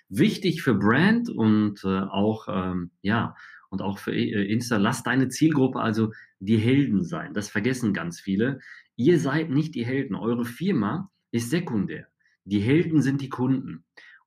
Wichtig 0.10 0.62
für 0.62 0.76
Brand 0.76 1.30
und 1.30 1.84
äh, 1.84 2.02
auch 2.02 2.48
ähm, 2.50 2.92
ja 3.02 3.36
und 3.70 3.82
auch 3.82 3.98
für 3.98 4.14
äh, 4.14 4.52
Insta. 4.52 4.78
Lass 4.78 5.04
deine 5.04 5.30
Zielgruppe 5.30 5.80
also 5.80 6.12
die 6.40 6.58
Helden 6.58 7.04
sein. 7.04 7.34
Das 7.34 7.50
vergessen 7.50 7.94
ganz 7.94 8.20
viele. 8.20 8.60
Ihr 8.96 9.20
seid 9.20 9.50
nicht 9.50 9.76
die 9.76 9.86
Helden. 9.86 10.16
Eure 10.16 10.46
Firma 10.46 11.10
ist 11.32 11.50
sekundär. 11.50 12.08
Die 12.44 12.60
Helden 12.60 13.02
sind 13.02 13.22
die 13.22 13.30
Kunden. 13.30 13.84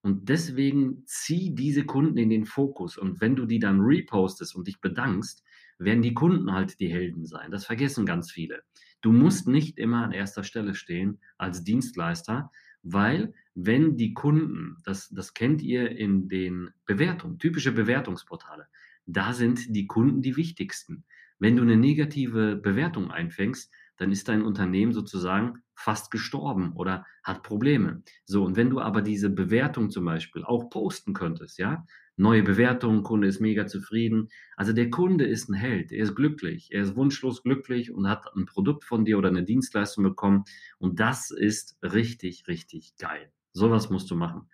Und 0.08 0.30
deswegen 0.30 1.02
zieh 1.04 1.54
diese 1.54 1.84
Kunden 1.84 2.16
in 2.16 2.30
den 2.30 2.46
Fokus. 2.46 2.96
Und 2.96 3.20
wenn 3.20 3.36
du 3.36 3.44
die 3.44 3.58
dann 3.58 3.80
repostest 3.80 4.56
und 4.56 4.66
dich 4.66 4.80
bedankst, 4.80 5.44
werden 5.78 6.00
die 6.00 6.14
Kunden 6.14 6.50
halt 6.50 6.80
die 6.80 6.88
Helden 6.88 7.26
sein. 7.26 7.50
Das 7.50 7.66
vergessen 7.66 8.06
ganz 8.06 8.32
viele. 8.32 8.62
Du 9.02 9.12
musst 9.12 9.48
nicht 9.48 9.76
immer 9.76 10.04
an 10.04 10.12
erster 10.12 10.44
Stelle 10.44 10.74
stehen 10.74 11.20
als 11.36 11.62
Dienstleister, 11.62 12.50
weil 12.82 13.34
wenn 13.54 13.98
die 13.98 14.14
Kunden, 14.14 14.78
das, 14.82 15.10
das 15.10 15.34
kennt 15.34 15.60
ihr 15.60 15.90
in 15.90 16.26
den 16.30 16.70
Bewertungen, 16.86 17.38
typische 17.38 17.72
Bewertungsportale, 17.72 18.66
da 19.04 19.34
sind 19.34 19.76
die 19.76 19.86
Kunden 19.86 20.22
die 20.22 20.38
wichtigsten. 20.38 21.04
Wenn 21.38 21.56
du 21.56 21.64
eine 21.64 21.76
negative 21.76 22.56
Bewertung 22.56 23.10
einfängst, 23.10 23.70
dann 23.98 24.10
ist 24.10 24.28
dein 24.28 24.42
Unternehmen 24.42 24.92
sozusagen 24.92 25.62
fast 25.74 26.10
gestorben 26.10 26.72
oder 26.72 27.04
hat 27.22 27.42
Probleme. 27.42 28.02
So, 28.24 28.44
und 28.44 28.56
wenn 28.56 28.70
du 28.70 28.80
aber 28.80 29.02
diese 29.02 29.30
Bewertung 29.30 29.90
zum 29.90 30.04
Beispiel 30.04 30.42
auch 30.44 30.70
posten 30.70 31.12
könntest, 31.12 31.58
ja, 31.58 31.84
neue 32.16 32.42
Bewertung, 32.42 33.02
Kunde 33.02 33.28
ist 33.28 33.40
mega 33.40 33.66
zufrieden. 33.66 34.28
Also 34.56 34.72
der 34.72 34.90
Kunde 34.90 35.24
ist 35.24 35.48
ein 35.48 35.54
Held, 35.54 35.92
er 35.92 36.02
ist 36.02 36.14
glücklich, 36.14 36.70
er 36.72 36.82
ist 36.82 36.96
wunschlos 36.96 37.42
glücklich 37.42 37.92
und 37.92 38.08
hat 38.08 38.24
ein 38.34 38.46
Produkt 38.46 38.84
von 38.84 39.04
dir 39.04 39.18
oder 39.18 39.28
eine 39.28 39.44
Dienstleistung 39.44 40.04
bekommen. 40.04 40.44
Und 40.78 41.00
das 41.00 41.30
ist 41.30 41.78
richtig, 41.82 42.48
richtig 42.48 42.96
geil. 42.98 43.30
Sowas 43.52 43.90
musst 43.90 44.10
du 44.10 44.16
machen. 44.16 44.48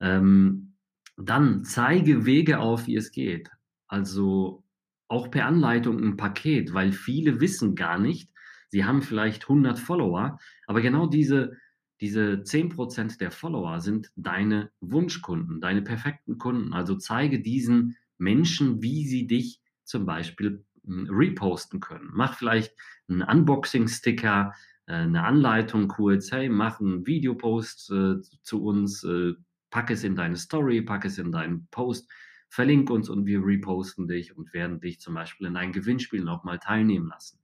Ähm, 0.00 0.74
dann 1.16 1.64
zeige 1.64 2.26
Wege 2.26 2.60
auf, 2.60 2.86
wie 2.86 2.96
es 2.96 3.10
geht. 3.10 3.50
Also 3.88 4.64
auch 5.08 5.30
per 5.30 5.46
Anleitung 5.46 6.02
ein 6.02 6.16
Paket, 6.16 6.74
weil 6.74 6.92
viele 6.92 7.40
wissen 7.40 7.74
gar 7.74 7.98
nicht, 7.98 8.30
sie 8.68 8.84
haben 8.84 9.02
vielleicht 9.02 9.44
100 9.44 9.78
Follower, 9.78 10.38
aber 10.66 10.80
genau 10.80 11.06
diese, 11.06 11.56
diese 12.00 12.42
10% 12.42 13.18
der 13.18 13.30
Follower 13.30 13.80
sind 13.80 14.12
deine 14.16 14.70
Wunschkunden, 14.80 15.60
deine 15.60 15.82
perfekten 15.82 16.38
Kunden. 16.38 16.72
Also 16.72 16.96
zeige 16.96 17.40
diesen 17.40 17.96
Menschen, 18.18 18.82
wie 18.82 19.06
sie 19.06 19.26
dich 19.26 19.60
zum 19.84 20.06
Beispiel 20.06 20.64
hm, 20.84 21.08
reposten 21.10 21.80
können. 21.80 22.10
Mach 22.12 22.34
vielleicht 22.34 22.74
einen 23.08 23.22
Unboxing-Sticker, 23.22 24.52
äh, 24.86 24.92
eine 24.92 25.24
Anleitung 25.24 25.88
kurz, 25.88 26.30
hey, 26.30 26.48
mach 26.48 26.80
einen 26.80 27.06
Videopost 27.06 27.90
äh, 27.90 28.16
zu 28.42 28.64
uns, 28.64 29.04
äh, 29.04 29.34
pack 29.70 29.90
es 29.90 30.04
in 30.04 30.16
deine 30.16 30.36
Story, 30.36 30.82
pack 30.82 31.04
es 31.04 31.18
in 31.18 31.32
deinen 31.32 31.66
Post, 31.70 32.10
verlink 32.48 32.90
uns 32.90 33.08
und 33.08 33.26
wir 33.26 33.44
reposten 33.44 34.08
dich 34.08 34.36
und 34.36 34.52
werden 34.52 34.80
dich 34.80 35.00
zum 35.00 35.14
Beispiel 35.14 35.46
in 35.46 35.56
ein 35.56 35.72
Gewinnspiel 35.72 36.24
nochmal 36.24 36.58
teilnehmen 36.58 37.08
lassen. 37.08 37.37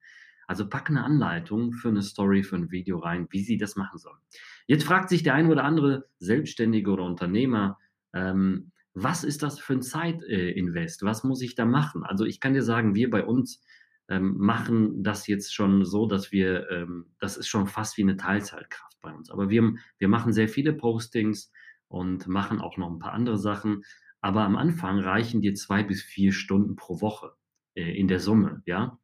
Also 0.47 0.69
pack 0.69 0.91
eine 0.91 1.05
Anleitung 1.05 1.73
für 1.73 1.89
eine 1.89 2.03
Story, 2.03 2.43
für 2.43 2.57
ein 2.57 2.71
Video 2.71 2.99
rein, 2.99 3.27
wie 3.31 3.43
sie 3.43 3.57
das 3.57 3.77
machen 3.77 3.99
sollen. 3.99 4.19
Jetzt 4.67 4.85
fragt 4.85 5.09
sich 5.09 5.23
der 5.23 5.35
ein 5.35 5.51
oder 5.51 5.65
andere 5.65 6.09
Selbstständige 6.19 6.91
oder 6.91 7.05
Unternehmer, 7.05 7.79
ähm, 8.13 8.73
was 8.95 9.25
ist 9.25 9.43
das 9.43 9.59
für 9.59 9.75
ein 9.75 9.83
Zeitinvest? 9.83 11.03
Äh, 11.03 11.07
was 11.07 11.25
muss 11.25 11.43
ich 11.43 11.57
da 11.57 11.65
machen? 11.65 12.05
Also 12.05 12.25
ich 12.25 12.41
kann 12.41 12.55
dir 12.55 12.63
sagen, 12.63 12.95
wir 12.95 13.11
bei 13.11 13.25
uns 13.25 13.61
ähm, 14.09 14.37
machen 14.39 15.03
das 15.03 15.27
jetzt 15.27 15.53
schon 15.55 15.85
so, 15.85 16.07
dass 16.07 16.31
wir, 16.31 16.71
ähm, 16.71 17.07
das 17.19 17.37
ist 17.37 17.49
schon 17.49 17.67
fast 17.67 17.97
wie 17.99 18.03
eine 18.03 18.17
Teilzeitkraft 18.17 19.01
bei 19.01 19.13
uns. 19.13 19.31
Aber 19.31 19.51
wir, 19.51 19.75
wir 19.99 20.09
machen 20.09 20.33
sehr 20.33 20.49
viele 20.49 20.73
Postings 20.73 21.51
und 21.89 22.29
machen 22.29 22.61
auch 22.61 22.77
noch 22.77 22.91
ein 22.91 22.99
paar 23.01 23.13
andere 23.13 23.39
Sachen. 23.39 23.83
Aber 24.21 24.43
am 24.43 24.57
Anfang 24.57 25.01
reichen 25.01 25.41
dir 25.41 25.55
zwei 25.55 25.83
bis 25.83 26.03
vier 26.03 26.33
Stunden 26.33 26.77
pro 26.77 27.01
Woche 27.01 27.33
äh, 27.75 27.99
in 27.99 28.09
der 28.09 28.21
Summe, 28.21 28.63
ja. 28.65 28.99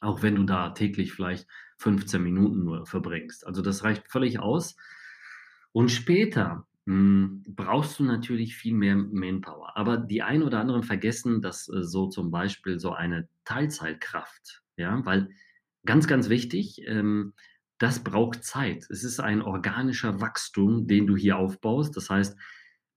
Auch 0.00 0.22
wenn 0.22 0.34
du 0.34 0.44
da 0.44 0.70
täglich 0.70 1.12
vielleicht 1.12 1.46
15 1.78 2.22
Minuten 2.22 2.64
nur 2.64 2.86
verbringst. 2.86 3.46
Also 3.46 3.62
das 3.62 3.84
reicht 3.84 4.10
völlig 4.10 4.38
aus. 4.38 4.76
Und 5.72 5.90
später 5.90 6.66
hm, 6.86 7.44
brauchst 7.46 8.00
du 8.00 8.04
natürlich 8.04 8.56
viel 8.56 8.74
mehr 8.74 8.96
Manpower. 8.96 9.76
Aber 9.76 9.96
die 9.96 10.22
ein 10.22 10.42
oder 10.42 10.60
anderen 10.60 10.82
vergessen, 10.82 11.40
dass 11.42 11.68
äh, 11.68 11.82
so 11.82 12.08
zum 12.08 12.30
Beispiel 12.30 12.78
so 12.78 12.92
eine 12.92 13.28
Teilzeitkraft, 13.44 14.62
ja, 14.76 15.04
weil 15.04 15.30
ganz, 15.84 16.06
ganz 16.06 16.28
wichtig, 16.28 16.82
ähm, 16.86 17.34
das 17.78 18.04
braucht 18.04 18.44
Zeit. 18.44 18.86
Es 18.90 19.04
ist 19.04 19.20
ein 19.20 19.40
organischer 19.40 20.20
Wachstum, 20.20 20.86
den 20.86 21.06
du 21.06 21.16
hier 21.16 21.38
aufbaust. 21.38 21.96
Das 21.96 22.10
heißt, 22.10 22.36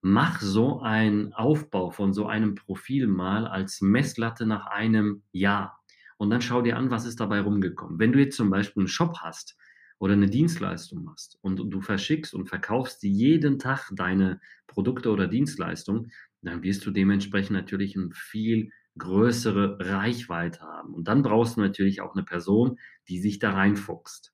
mach 0.02 0.40
so 0.40 0.80
einen 0.80 1.32
Aufbau 1.32 1.90
von 1.90 2.12
so 2.12 2.26
einem 2.26 2.54
Profil 2.54 3.06
mal 3.06 3.46
als 3.46 3.80
Messlatte 3.80 4.44
nach 4.44 4.66
einem 4.66 5.22
Jahr. 5.32 5.83
Und 6.16 6.30
dann 6.30 6.40
schau 6.42 6.62
dir 6.62 6.76
an, 6.76 6.90
was 6.90 7.06
ist 7.06 7.20
dabei 7.20 7.40
rumgekommen. 7.40 7.98
Wenn 7.98 8.12
du 8.12 8.20
jetzt 8.20 8.36
zum 8.36 8.50
Beispiel 8.50 8.82
einen 8.82 8.88
Shop 8.88 9.18
hast 9.20 9.56
oder 9.98 10.14
eine 10.14 10.28
Dienstleistung 10.28 11.04
machst 11.04 11.38
und 11.42 11.56
du 11.56 11.80
verschickst 11.80 12.34
und 12.34 12.48
verkaufst 12.48 13.02
jeden 13.02 13.58
Tag 13.58 13.90
deine 13.92 14.40
Produkte 14.66 15.10
oder 15.10 15.26
Dienstleistungen, 15.26 16.12
dann 16.42 16.62
wirst 16.62 16.84
du 16.86 16.90
dementsprechend 16.90 17.52
natürlich 17.56 17.96
eine 17.96 18.10
viel 18.12 18.70
größere 18.98 19.78
Reichweite 19.80 20.60
haben. 20.60 20.94
Und 20.94 21.08
dann 21.08 21.22
brauchst 21.22 21.56
du 21.56 21.60
natürlich 21.60 22.00
auch 22.00 22.14
eine 22.14 22.24
Person, 22.24 22.78
die 23.08 23.18
sich 23.18 23.38
da 23.38 23.52
reinfuchst. 23.52 24.32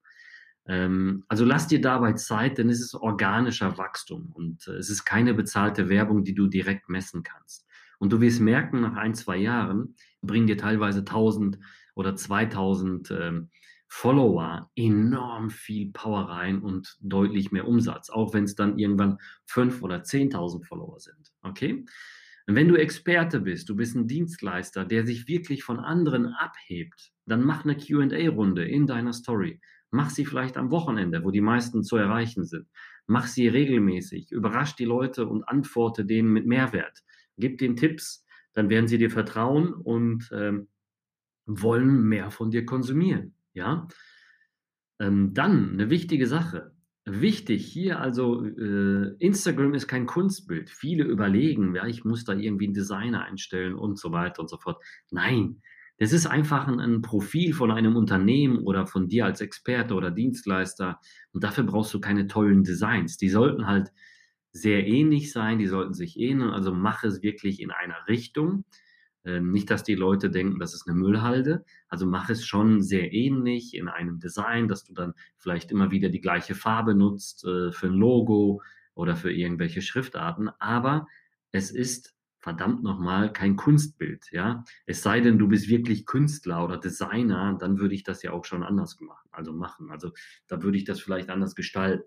Ähm, 0.66 1.24
also 1.28 1.44
lass 1.44 1.68
dir 1.68 1.80
dabei 1.80 2.12
Zeit, 2.14 2.58
denn 2.58 2.68
es 2.68 2.80
ist 2.80 2.94
organischer 2.94 3.78
Wachstum 3.78 4.30
und 4.32 4.68
äh, 4.68 4.72
es 4.72 4.90
ist 4.90 5.04
keine 5.04 5.34
bezahlte 5.34 5.88
Werbung, 5.88 6.24
die 6.24 6.34
du 6.34 6.46
direkt 6.46 6.88
messen 6.88 7.22
kannst. 7.22 7.66
Und 8.00 8.12
du 8.12 8.20
wirst 8.20 8.40
merken, 8.40 8.80
nach 8.80 8.96
ein, 8.96 9.14
zwei 9.14 9.36
Jahren 9.36 9.94
bringen 10.22 10.46
dir 10.46 10.56
teilweise 10.56 11.00
1000 11.00 11.58
oder 11.94 12.16
2000 12.16 13.10
ähm, 13.10 13.50
Follower 13.88 14.70
enorm 14.74 15.50
viel 15.50 15.90
Power 15.92 16.22
rein 16.28 16.62
und 16.62 16.96
deutlich 17.00 17.52
mehr 17.52 17.68
Umsatz, 17.68 18.08
auch 18.08 18.32
wenn 18.32 18.44
es 18.44 18.54
dann 18.54 18.78
irgendwann 18.78 19.18
5 19.46 19.82
oder 19.82 19.96
10.000 19.96 20.64
Follower 20.64 20.98
sind. 20.98 21.32
Okay? 21.42 21.84
Und 22.46 22.54
wenn 22.54 22.68
du 22.68 22.76
Experte 22.76 23.40
bist, 23.40 23.68
du 23.68 23.76
bist 23.76 23.96
ein 23.96 24.06
Dienstleister, 24.06 24.84
der 24.84 25.04
sich 25.04 25.28
wirklich 25.28 25.62
von 25.62 25.78
anderen 25.78 26.26
abhebt, 26.26 27.12
dann 27.26 27.44
mach 27.44 27.64
eine 27.64 27.76
QA-Runde 27.76 28.64
in 28.64 28.86
deiner 28.86 29.12
Story. 29.12 29.60
Mach 29.90 30.08
sie 30.08 30.24
vielleicht 30.24 30.56
am 30.56 30.70
Wochenende, 30.70 31.22
wo 31.24 31.32
die 31.32 31.40
meisten 31.40 31.82
zu 31.82 31.96
erreichen 31.96 32.44
sind. 32.44 32.68
Mach 33.06 33.26
sie 33.26 33.48
regelmäßig. 33.48 34.30
Überrasch 34.30 34.76
die 34.76 34.84
Leute 34.84 35.26
und 35.26 35.42
antworte 35.44 36.04
denen 36.04 36.32
mit 36.32 36.46
Mehrwert. 36.46 37.02
Gib 37.36 37.58
denen 37.58 37.76
Tipps, 37.76 38.24
dann 38.52 38.68
werden 38.68 38.88
sie 38.88 38.98
dir 38.98 39.10
vertrauen 39.10 39.72
und 39.72 40.30
ähm, 40.32 40.68
wollen 41.46 42.02
mehr 42.02 42.30
von 42.30 42.50
dir 42.50 42.64
konsumieren. 42.64 43.34
Ja? 43.52 43.88
Ähm, 44.98 45.34
dann 45.34 45.72
eine 45.72 45.90
wichtige 45.90 46.26
Sache. 46.26 46.72
Wichtig 47.06 47.66
hier 47.66 47.98
also, 47.98 48.44
äh, 48.44 49.14
Instagram 49.18 49.74
ist 49.74 49.88
kein 49.88 50.06
Kunstbild. 50.06 50.68
Viele 50.70 51.04
überlegen, 51.04 51.74
ja, 51.74 51.86
ich 51.86 52.04
muss 52.04 52.24
da 52.24 52.34
irgendwie 52.34 52.66
einen 52.66 52.74
Designer 52.74 53.24
einstellen 53.24 53.74
und 53.74 53.98
so 53.98 54.12
weiter 54.12 54.42
und 54.42 54.50
so 54.50 54.58
fort. 54.58 54.82
Nein, 55.10 55.62
das 56.00 56.12
ist 56.12 56.26
einfach 56.26 56.68
ein, 56.68 56.78
ein, 56.78 57.02
Profil 57.02 57.52
von 57.52 57.70
einem 57.70 57.96
Unternehmen 57.96 58.58
oder 58.58 58.86
von 58.86 59.08
dir 59.08 59.24
als 59.26 59.40
Experte 59.40 59.94
oder 59.94 60.10
Dienstleister. 60.10 60.98
Und 61.32 61.44
dafür 61.44 61.64
brauchst 61.64 61.92
du 61.92 62.00
keine 62.00 62.26
tollen 62.26 62.64
Designs. 62.64 63.16
Die 63.16 63.28
sollten 63.28 63.66
halt 63.66 63.92
sehr 64.52 64.86
ähnlich 64.86 65.32
sein, 65.32 65.58
die 65.58 65.66
sollten 65.66 65.94
sich 65.94 66.18
ähneln. 66.18 66.50
Also 66.50 66.72
mach 66.74 67.04
es 67.04 67.22
wirklich 67.22 67.60
in 67.60 67.70
einer 67.70 68.08
Richtung. 68.08 68.64
Ähm, 69.24 69.52
nicht, 69.52 69.70
dass 69.70 69.84
die 69.84 69.94
Leute 69.94 70.30
denken, 70.30 70.58
das 70.58 70.74
ist 70.74 70.88
eine 70.88 70.96
Müllhalde. 70.96 71.64
Also 71.88 72.06
mach 72.06 72.30
es 72.30 72.44
schon 72.46 72.82
sehr 72.82 73.12
ähnlich 73.12 73.74
in 73.74 73.88
einem 73.88 74.18
Design, 74.18 74.68
dass 74.68 74.84
du 74.84 74.94
dann 74.94 75.14
vielleicht 75.36 75.70
immer 75.70 75.90
wieder 75.90 76.08
die 76.08 76.20
gleiche 76.20 76.54
Farbe 76.54 76.94
nutzt 76.94 77.44
äh, 77.44 77.70
für 77.72 77.88
ein 77.88 77.94
Logo 77.94 78.62
oder 78.94 79.16
für 79.16 79.32
irgendwelche 79.32 79.82
Schriftarten. 79.82 80.50
Aber 80.58 81.06
es 81.52 81.70
ist 81.70 82.14
verdammt 82.40 82.82
nochmal 82.82 83.32
kein 83.32 83.56
Kunstbild, 83.56 84.30
ja. 84.32 84.64
Es 84.86 85.02
sei 85.02 85.20
denn, 85.20 85.38
du 85.38 85.48
bist 85.48 85.68
wirklich 85.68 86.06
Künstler 86.06 86.64
oder 86.64 86.78
Designer, 86.78 87.56
dann 87.60 87.78
würde 87.78 87.94
ich 87.94 88.02
das 88.02 88.22
ja 88.22 88.32
auch 88.32 88.46
schon 88.46 88.62
anders 88.62 88.98
machen, 89.00 89.28
also 89.30 89.52
machen. 89.52 89.90
Also 89.90 90.12
da 90.46 90.62
würde 90.62 90.78
ich 90.78 90.84
das 90.84 91.00
vielleicht 91.00 91.28
anders 91.28 91.54
gestalten. 91.54 92.04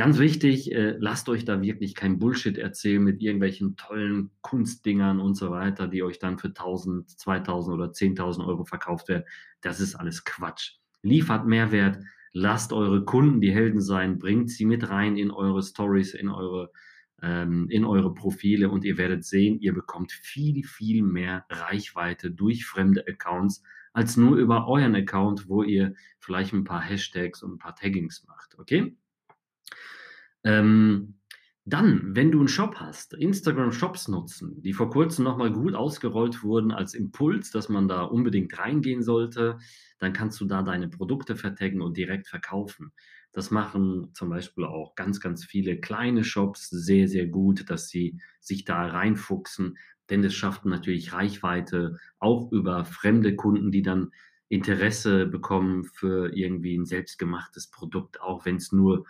Ganz 0.00 0.18
wichtig, 0.18 0.72
äh, 0.72 0.96
lasst 0.98 1.28
euch 1.28 1.44
da 1.44 1.60
wirklich 1.60 1.94
kein 1.94 2.18
Bullshit 2.18 2.56
erzählen 2.56 3.04
mit 3.04 3.20
irgendwelchen 3.20 3.76
tollen 3.76 4.30
Kunstdingern 4.40 5.20
und 5.20 5.34
so 5.34 5.50
weiter, 5.50 5.88
die 5.88 6.02
euch 6.02 6.18
dann 6.18 6.38
für 6.38 6.48
1000, 6.48 7.10
2000 7.20 7.74
oder 7.74 7.92
10.000 7.92 8.46
Euro 8.46 8.64
verkauft 8.64 9.08
werden. 9.08 9.24
Das 9.60 9.78
ist 9.78 9.96
alles 9.96 10.24
Quatsch. 10.24 10.78
Liefert 11.02 11.46
Mehrwert, 11.46 11.98
lasst 12.32 12.72
eure 12.72 13.04
Kunden 13.04 13.42
die 13.42 13.52
Helden 13.52 13.82
sein, 13.82 14.18
bringt 14.18 14.48
sie 14.48 14.64
mit 14.64 14.88
rein 14.88 15.18
in 15.18 15.30
eure 15.30 15.62
Stories, 15.62 16.14
in 16.14 16.30
eure 16.30 16.72
ähm, 17.20 17.68
in 17.68 17.84
eure 17.84 18.14
Profile 18.14 18.70
und 18.70 18.86
ihr 18.86 18.96
werdet 18.96 19.26
sehen, 19.26 19.60
ihr 19.60 19.74
bekommt 19.74 20.12
viel, 20.12 20.64
viel 20.64 21.02
mehr 21.02 21.44
Reichweite 21.50 22.30
durch 22.30 22.64
fremde 22.64 23.04
Accounts 23.06 23.62
als 23.92 24.16
nur 24.16 24.38
über 24.38 24.66
euren 24.66 24.94
Account, 24.94 25.46
wo 25.46 25.62
ihr 25.62 25.92
vielleicht 26.20 26.54
ein 26.54 26.64
paar 26.64 26.80
Hashtags 26.80 27.42
und 27.42 27.52
ein 27.52 27.58
paar 27.58 27.76
Taggings 27.76 28.24
macht. 28.26 28.58
Okay? 28.58 28.96
Ähm, 30.44 31.20
dann, 31.66 32.16
wenn 32.16 32.32
du 32.32 32.38
einen 32.38 32.48
Shop 32.48 32.76
hast, 32.76 33.12
Instagram 33.14 33.70
Shops 33.70 34.08
nutzen, 34.08 34.60
die 34.62 34.72
vor 34.72 34.90
kurzem 34.90 35.24
nochmal 35.24 35.52
gut 35.52 35.74
ausgerollt 35.74 36.42
wurden 36.42 36.72
als 36.72 36.94
Impuls, 36.94 37.50
dass 37.50 37.68
man 37.68 37.86
da 37.86 38.02
unbedingt 38.02 38.58
reingehen 38.58 39.02
sollte, 39.02 39.58
dann 39.98 40.12
kannst 40.12 40.40
du 40.40 40.46
da 40.46 40.62
deine 40.62 40.88
Produkte 40.88 41.36
vertaggen 41.36 41.82
und 41.82 41.96
direkt 41.96 42.28
verkaufen. 42.28 42.92
Das 43.32 43.50
machen 43.50 44.10
zum 44.14 44.30
Beispiel 44.30 44.64
auch 44.64 44.94
ganz, 44.96 45.20
ganz 45.20 45.44
viele 45.44 45.78
kleine 45.78 46.24
Shops 46.24 46.70
sehr, 46.70 47.06
sehr 47.06 47.26
gut, 47.26 47.70
dass 47.70 47.88
sie 47.88 48.18
sich 48.40 48.64
da 48.64 48.86
reinfuchsen, 48.86 49.76
denn 50.08 50.22
das 50.22 50.34
schafft 50.34 50.64
natürlich 50.64 51.12
Reichweite 51.12 51.98
auch 52.18 52.50
über 52.50 52.84
fremde 52.84 53.36
Kunden, 53.36 53.70
die 53.70 53.82
dann 53.82 54.10
Interesse 54.48 55.26
bekommen 55.26 55.84
für 55.84 56.34
irgendwie 56.34 56.76
ein 56.76 56.86
selbstgemachtes 56.86 57.68
Produkt, 57.68 58.20
auch 58.20 58.44
wenn 58.44 58.56
es 58.56 58.72
nur 58.72 59.06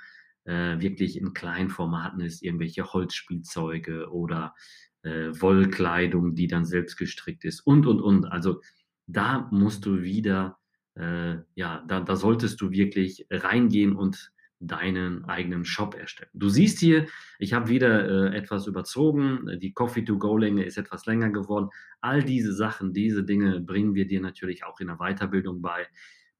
äh, 0.51 0.81
wirklich 0.81 1.17
in 1.17 1.33
kleinen 1.33 1.71
Formaten 1.71 2.21
ist, 2.21 2.43
irgendwelche 2.43 2.93
Holzspielzeuge 2.93 4.11
oder 4.11 4.55
äh, 5.03 5.31
Wollkleidung, 5.41 6.35
die 6.35 6.49
dann 6.49 6.65
selbst 6.65 6.97
gestrickt 6.97 7.45
ist 7.45 7.61
und, 7.61 7.87
und, 7.87 8.01
und. 8.01 8.27
Also 8.27 8.61
da 9.07 9.49
musst 9.51 9.87
du 9.87 10.03
wieder 10.03 10.59
äh, 10.95 11.37
ja, 11.55 11.85
da, 11.87 12.01
da 12.01 12.17
solltest 12.17 12.61
du 12.61 12.71
wirklich 12.71 13.27
reingehen 13.31 13.95
und 13.97 14.33
deinen 14.63 15.25
eigenen 15.25 15.65
Shop 15.65 15.95
erstellen. 15.95 16.31
Du 16.35 16.51
siehst 16.51 16.79
hier, 16.81 17.07
ich 17.39 17.55
habe 17.55 17.71
wieder 17.71 18.33
äh, 18.33 18.37
etwas 18.37 18.67
überzogen. 18.67 19.59
Die 19.59 19.73
Coffee-to-Go-Länge 19.73 20.65
ist 20.65 20.77
etwas 20.77 21.07
länger 21.07 21.31
geworden. 21.31 21.71
All 22.03 22.23
diese 22.23 22.53
Sachen, 22.53 22.93
diese 22.93 23.25
Dinge 23.25 23.61
bringen 23.61 23.95
wir 23.95 24.07
dir 24.07 24.21
natürlich 24.21 24.65
auch 24.65 24.79
in 24.81 24.89
der 24.89 24.99
Weiterbildung 24.99 25.63
bei. 25.63 25.87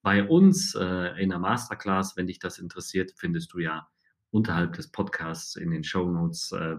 Bei 0.03 0.27
uns 0.27 0.75
äh, 0.75 1.23
in 1.23 1.31
der 1.31 1.39
Masterclass, 1.39 2.17
wenn 2.17 2.27
dich 2.27 2.39
das 2.39 2.59
interessiert, 2.59 3.13
findest 3.17 3.55
du 3.55 3.61
ja 3.61 3.89
unterhalb 4.31 4.75
des 4.75 4.91
Podcasts 4.91 5.57
in 5.57 5.71
den 5.71 5.85
Show 5.85 6.11
Notes 6.11 6.53
äh, 6.53 6.77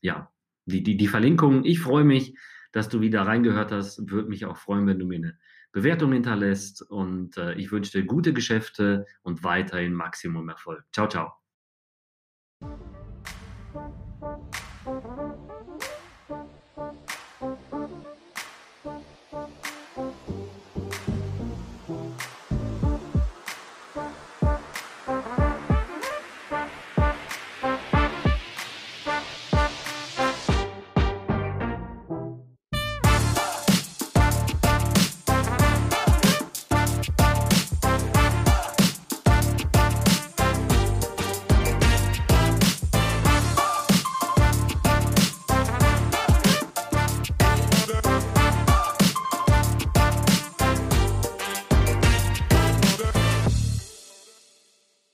ja, 0.00 0.30
die, 0.66 0.82
die, 0.82 0.96
die 0.96 1.08
Verlinkung. 1.08 1.64
Ich 1.64 1.80
freue 1.80 2.04
mich, 2.04 2.36
dass 2.72 2.88
du 2.88 3.00
wieder 3.00 3.22
reingehört 3.22 3.72
hast. 3.72 4.10
Würde 4.10 4.28
mich 4.28 4.44
auch 4.44 4.56
freuen, 4.56 4.86
wenn 4.86 4.98
du 4.98 5.06
mir 5.06 5.16
eine 5.16 5.38
Bewertung 5.72 6.12
hinterlässt. 6.12 6.82
Und 6.82 7.36
äh, 7.36 7.54
ich 7.54 7.72
wünsche 7.72 7.92
dir 7.92 8.06
gute 8.06 8.32
Geschäfte 8.32 9.06
und 9.22 9.44
weiterhin 9.44 9.94
Maximum 9.94 10.48
Erfolg. 10.48 10.84
Ciao, 10.92 11.08
ciao. 11.08 11.41